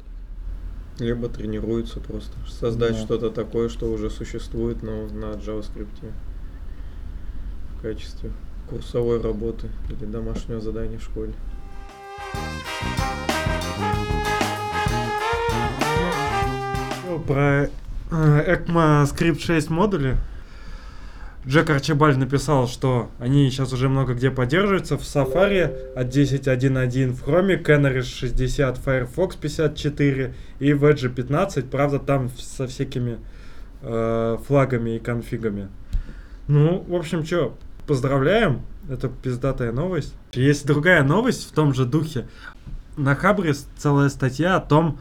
[0.99, 2.37] Либо тренируются просто.
[2.47, 2.99] Создать Да.
[2.99, 6.13] что-то такое, что уже существует, но на JavaScript.
[7.79, 8.31] В качестве
[8.69, 11.33] курсовой работы или домашнего задания в школе.
[12.35, 13.30] Ну,
[17.31, 17.71] Про
[18.11, 20.17] э, ECMAScript 6 модули.
[21.47, 24.99] Джек Арчибальд написал, что они сейчас уже много где поддерживаются.
[24.99, 31.71] В Safari от 10.1.1, в Chrome Canary 60, Firefox 54 и в Edge 15.
[31.71, 33.19] Правда, там со всякими
[33.83, 35.69] э, флагами и конфигами.
[36.49, 38.63] Ну, в общем, что, поздравляем.
[38.89, 40.17] Это пиздатая новость.
[40.33, 42.27] Есть другая новость в том же духе.
[42.97, 44.99] На Хабре целая статья о том,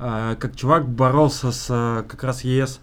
[0.00, 2.78] как чувак боролся с а, как раз ES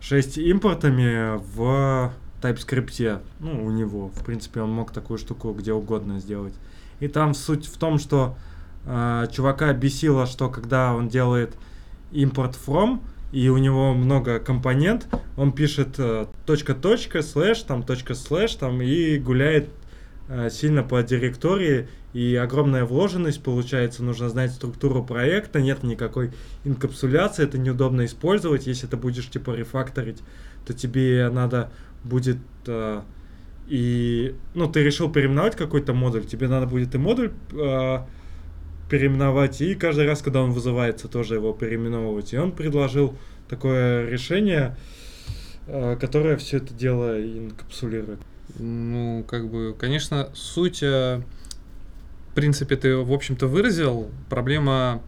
[0.00, 3.20] 6 импортами в TypeScript.
[3.38, 4.08] Ну, у него.
[4.08, 6.54] В принципе, он мог такую штуку где угодно сделать.
[6.98, 8.36] И там суть в том, что
[8.84, 11.54] а, чувака бесило, что когда он делает
[12.10, 13.00] импорт from,
[13.30, 18.82] и у него много компонент, он пишет э, точка точка слэш там точка слэш там
[18.82, 19.81] и гуляет э,
[20.50, 26.30] сильно по директории и огромная вложенность получается нужно знать структуру проекта нет никакой
[26.64, 30.22] инкапсуляции это неудобно использовать если ты будешь типа рефакторить
[30.66, 31.70] то тебе надо
[32.04, 33.02] будет э,
[33.68, 37.98] и ну ты решил переименовать какой-то модуль тебе надо будет и модуль э,
[38.92, 42.34] переименовать и каждый раз когда он вызывается тоже его переименовывать.
[42.34, 43.16] И он предложил
[43.48, 44.76] такое решение
[45.66, 48.20] э, которое все это дело инкапсулирует
[48.58, 51.22] Ну, как бы, конечно, суть, э,
[52.30, 54.10] в принципе, ты, в общем-то, выразил.
[54.28, 55.02] Проблема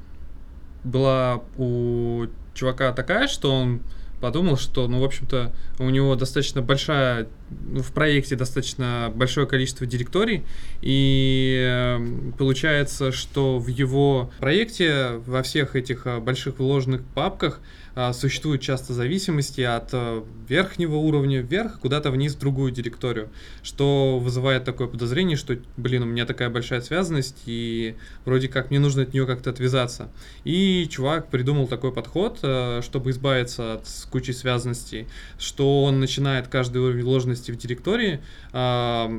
[0.82, 3.80] была у чувака такая, что он
[4.20, 10.44] подумал, что, ну, в общем-то, у него достаточно большая, в проекте достаточно большое количество директорий,
[10.80, 17.60] и э, получается, что в его проекте во всех этих э, больших вложенных папках
[17.96, 23.28] а, существуют часто зависимости от а, верхнего уровня вверх куда-то вниз в другую директорию,
[23.62, 28.80] что вызывает такое подозрение, что, блин, у меня такая большая связанность, и вроде как мне
[28.80, 30.10] нужно от нее как-то отвязаться.
[30.42, 32.38] И чувак придумал такой подход,
[32.82, 35.06] чтобы избавиться от кучи связанностей,
[35.38, 38.20] что он начинает каждый уровень вложенности в директории
[38.52, 39.10] а,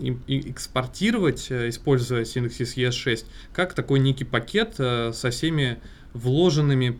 [0.00, 5.78] и- и экспортировать, э, используя Syntaxis ES6, как такой некий пакет э, со всеми
[6.12, 6.98] вложенными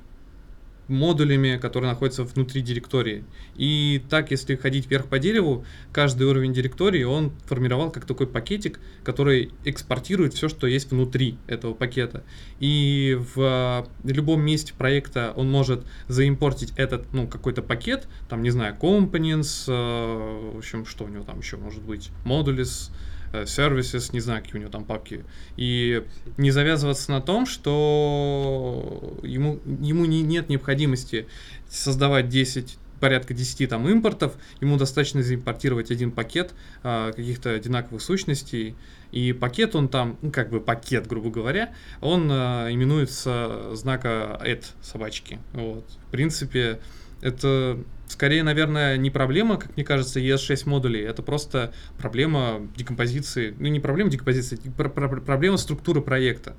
[0.88, 3.24] модулями, которые находятся внутри директории.
[3.56, 8.80] И так, если ходить вверх по дереву, каждый уровень директории он формировал как такой пакетик,
[9.02, 12.24] который экспортирует все, что есть внутри этого пакета.
[12.60, 18.76] И в любом месте проекта он может заимпортить этот, ну, какой-то пакет, там, не знаю,
[18.80, 24.20] components, э, в общем, что у него там еще может быть, modules, э, services, не
[24.20, 25.24] знаю, какие у него там папки.
[25.56, 26.04] И
[26.36, 31.26] не завязываться на том, что ему, ему не, нет необходимости
[31.68, 38.76] создавать 10 порядка 10 там импортов, ему достаточно заимпортировать один пакет а, каких-то одинаковых сущностей,
[39.12, 44.64] и пакет он там, ну как бы пакет, грубо говоря, он а, именуется знака add
[44.80, 45.38] собачки.
[45.52, 45.84] Вот.
[46.08, 46.80] В принципе,
[47.24, 53.66] это скорее, наверное, не проблема, как мне кажется, ES6 модулей, это просто проблема декомпозиции, ну
[53.68, 56.54] не проблема декомпозиции, пр- пр- проблема структуры проекта.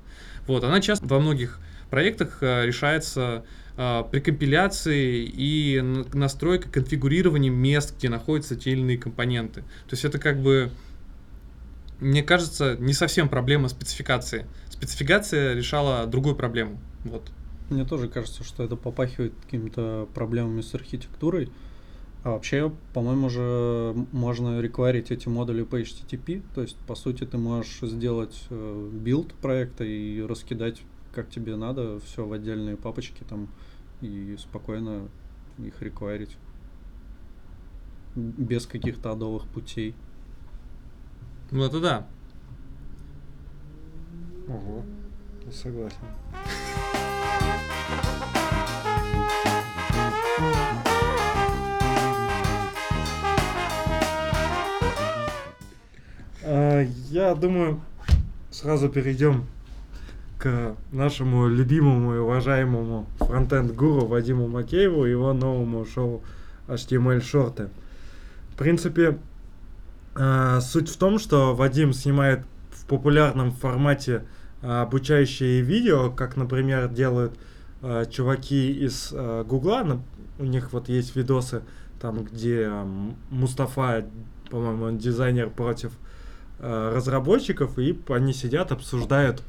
[0.46, 3.44] Вот, она часто во многих проектах а, решается
[3.76, 5.80] а, при компиляции и
[6.12, 9.60] настройка конфигурирования мест, где находятся те или иные компоненты.
[9.62, 10.70] То есть это как бы,
[12.00, 14.46] мне кажется, не совсем проблема спецификации.
[14.68, 16.80] Спецификация решала другую проблему.
[17.04, 17.30] Вот.
[17.70, 21.50] Мне тоже кажется, что это попахивает какими-то проблемами с архитектурой.
[22.22, 26.42] А вообще, по-моему, же можно рекварить эти модули по HTTP.
[26.54, 30.80] То есть, по сути, ты можешь сделать э, build проекта и раскидать
[31.16, 33.48] как тебе надо, все в отдельные папочки там
[34.02, 35.08] и спокойно
[35.56, 36.36] их рекварить.
[38.14, 39.94] Без каких-то адовых путей.
[41.50, 42.06] Ну это да.
[44.46, 44.84] Ого,
[45.50, 45.96] согласен.
[57.10, 57.80] Я думаю,
[58.50, 59.46] сразу перейдем
[60.38, 66.22] к нашему любимому и уважаемому фронтенд-гуру Вадиму Макееву и его новому шоу
[66.68, 67.68] HTML шорты.
[68.50, 69.18] В принципе,
[70.14, 74.24] э, суть в том, что Вадим снимает в популярном формате
[74.62, 77.38] э, обучающие видео, как, например, делают
[77.82, 80.00] э, чуваки из Гугла.
[80.38, 81.62] У них вот есть видосы,
[82.00, 82.70] там, где
[83.30, 84.04] Мустафа,
[84.50, 85.92] по-моему, он дизайнер против
[86.58, 89.42] разработчиков, и они сидят, обсуждают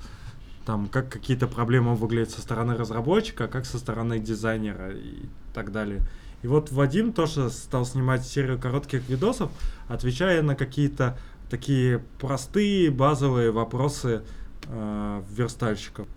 [0.66, 6.01] там, как какие-то проблемы выглядят со стороны разработчика, как со стороны дизайнера и так далее.
[6.43, 9.49] И вот Вадим тоже стал снимать серию коротких видосов,
[9.88, 11.18] отвечая на какие-то
[11.49, 14.24] такие простые базовые вопросы
[14.68, 16.08] э, верстальщиков.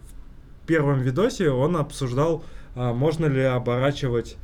[0.62, 4.36] В первом видосе он обсуждал, а, можно ли оборачивать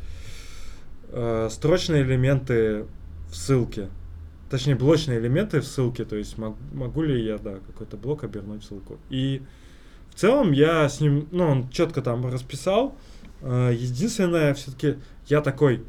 [1.09, 2.87] э, строчные элементы
[3.29, 3.89] в ссылке.
[4.51, 8.63] Точнее, блочные элементы в ссылке, то есть мог- могу ли я, да, какой-то блок обернуть
[8.65, 8.99] ссылку.
[9.11, 9.43] И
[10.11, 12.97] в целом я с ним, ну, он четко там расписал.
[13.43, 15.83] Э, Единственное, все-таки я такой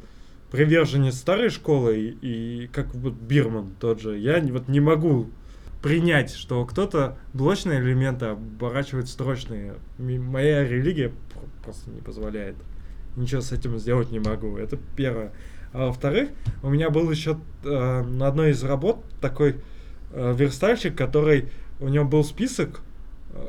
[0.50, 5.28] приверженец старой школы, и, и как вот Бирман тот же, я вот не могу
[5.82, 9.74] принять, что кто-то блочные элементы оборачивает строчные.
[9.98, 12.56] Моя религия пр- просто не позволяет.
[13.16, 14.56] Ничего с этим сделать не могу.
[14.56, 15.32] Это первое.
[15.72, 16.30] А во-вторых,
[16.62, 19.56] у меня был еще э, на одной из работ такой
[20.12, 21.50] э, верстальщик, который
[21.80, 22.80] у него был список
[23.32, 23.48] э,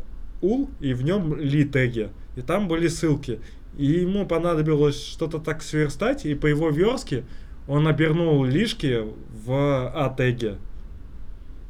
[0.80, 2.09] и в нем ли теги.
[2.36, 3.39] И там были ссылки.
[3.78, 7.24] И ему понадобилось что-то так сверстать, и по его верстке
[7.67, 9.03] он обернул лишки
[9.45, 10.57] в а теги.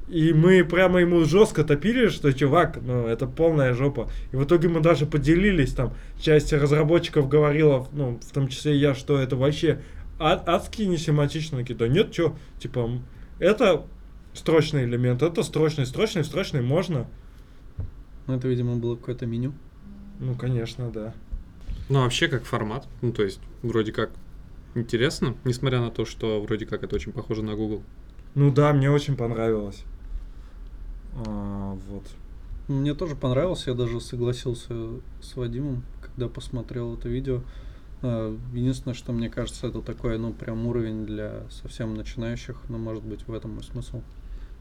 [0.09, 4.09] И мы прямо ему жестко топили, что чувак, ну это полная жопа.
[4.31, 5.93] И в итоге мы даже поделились там.
[6.19, 9.81] Часть разработчиков говорила, ну, в том числе я, что это вообще
[10.19, 11.59] а- адски несемантично.
[11.59, 12.89] Такие, Да нет, что, типа,
[13.39, 13.85] это
[14.33, 17.07] строчный элемент, это строчный, строчный, строчный можно.
[18.27, 19.53] Ну, это, видимо, было какое-то меню.
[20.19, 21.13] Ну, конечно, да.
[21.89, 24.11] Ну, вообще, как формат, ну, то есть, вроде как
[24.75, 27.81] интересно, несмотря на то, что вроде как это очень похоже на Google.
[28.35, 29.83] Ну да, мне очень понравилось.
[31.25, 32.03] А, вот.
[32.67, 34.73] Мне тоже понравилось, я даже согласился
[35.21, 37.41] с Вадимом, когда посмотрел это видео.
[38.01, 43.03] А, Единственное, что мне кажется, это такой, ну, прям уровень для совсем начинающих, но может
[43.03, 44.01] быть в этом и смысл.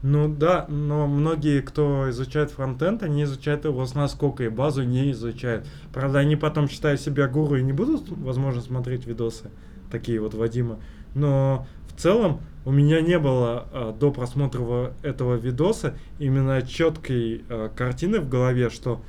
[0.01, 5.11] Ну да, но многие, кто изучает фронтенд, они изучают его с наскока и базу не
[5.11, 5.67] изучают.
[5.93, 9.51] Правда, они потом считают себя гуру и не будут, возможно, смотреть видосы,
[9.91, 10.79] такие вот Вадима.
[11.15, 17.67] Но в целом у меня не было а, до просмотра этого видоса именно четкой а,
[17.67, 19.01] картины в голове, что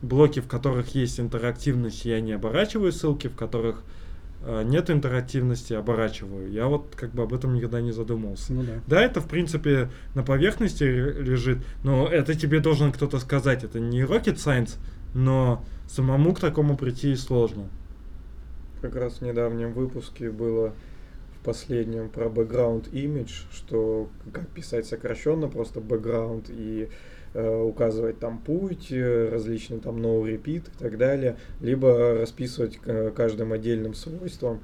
[0.00, 3.82] блоки, в которых есть интерактивность, я не оборачиваю ссылки, в которых
[4.46, 6.50] а, нет интерактивности, оборачиваю.
[6.50, 8.52] Я вот как бы об этом никогда не задумывался.
[8.52, 8.72] Ну да.
[8.86, 13.64] Да, это в принципе на поверхности лежит, но это тебе должен кто-то сказать.
[13.64, 14.76] Это не rocket science,
[15.14, 17.68] но самому к такому прийти сложно.
[18.82, 20.74] Как раз в недавнем выпуске было
[21.40, 26.88] в последнем про background image, что как писать сокращенно просто background и э,
[27.34, 33.52] указывать там путь, э, различные там no repeat и так далее, либо расписывать э, каждым
[33.52, 34.60] отдельным свойством.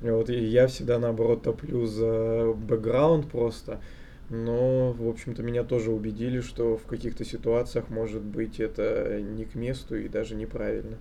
[0.00, 3.80] Вот, и я всегда наоборот топлю за background просто,
[4.28, 9.54] но, в общем-то, меня тоже убедили, что в каких-то ситуациях, может быть, это не к
[9.54, 10.96] месту и даже неправильно.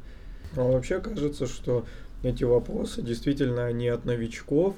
[0.56, 1.86] Но вообще кажется, что
[2.22, 4.76] эти вопросы действительно они от новичков,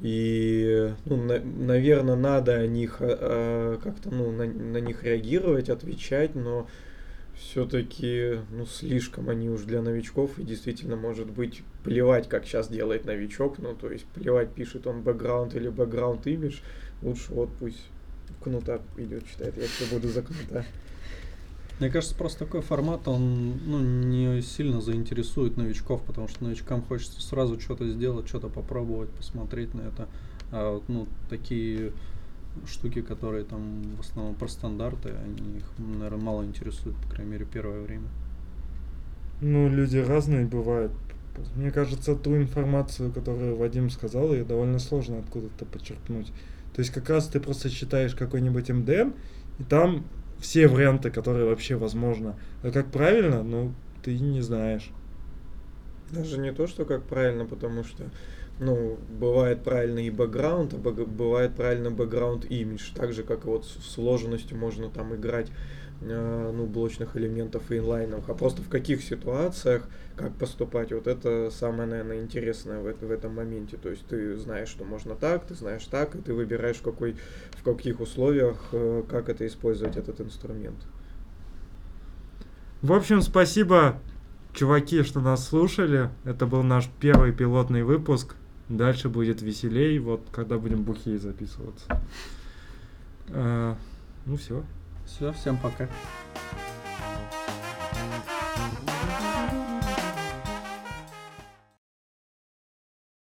[0.00, 6.34] и, ну, наверное, надо о них э, э, как-то, ну, на, на них реагировать, отвечать,
[6.34, 6.68] но
[7.34, 13.04] все-таки, ну, слишком они уж для новичков, и действительно, может быть, плевать, как сейчас делает
[13.04, 16.58] новичок, ну, то есть плевать, пишет он бэкграунд или бэкграунд имидж,
[17.02, 17.88] лучше вот пусть
[18.42, 20.64] кнута идет, читает, я все буду за кнута.
[21.78, 27.20] Мне кажется, просто такой формат, он ну, не сильно заинтересует новичков, потому что новичкам хочется
[27.20, 30.08] сразу что-то сделать, что-то попробовать, посмотреть на это.
[30.52, 31.92] А вот, ну, такие
[32.66, 37.44] штуки, которые там в основном про стандарты, они их, наверное, мало интересуют, по крайней мере,
[37.44, 38.08] первое время.
[39.42, 40.92] Ну, люди разные бывают.
[41.54, 46.32] Мне кажется, ту информацию, которую Вадим сказал, ее довольно сложно откуда-то подчеркнуть.
[46.74, 49.12] То есть как раз ты просто читаешь какой-нибудь МДМ,
[49.58, 50.04] и там
[50.40, 52.36] все варианты, которые вообще возможно.
[52.62, 53.72] А как правильно, ну,
[54.02, 54.90] ты не знаешь.
[56.10, 58.04] Даже не то, что как правильно, потому что,
[58.60, 62.90] ну, бывает правильно и бэкграунд, а бэг- бывает правильно бэкграунд имидж.
[62.94, 65.48] Так же, как и вот с сложностью можно там играть
[66.00, 70.92] ну, блочных элементов и инлайнов, а просто в каких ситуациях, как поступать.
[70.92, 73.76] Вот это самое, наверное, интересное в, это, в этом моменте.
[73.76, 77.16] То есть ты знаешь, что можно так, ты знаешь так, и ты выбираешь, какой,
[77.52, 80.78] в каких условиях, э, как это использовать, этот инструмент.
[82.82, 84.00] В общем, спасибо,
[84.52, 86.10] чуваки, что нас слушали.
[86.24, 88.36] Это был наш первый пилотный выпуск.
[88.68, 92.00] Дальше будет веселей, вот когда будем бухие записываться.
[93.28, 93.76] А,
[94.24, 94.64] ну все.
[95.06, 95.88] Все, всем пока.